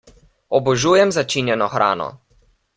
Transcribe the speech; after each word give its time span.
Obožujem 0.49 1.11
začinjeno 1.19 1.67
hrano! 1.77 2.11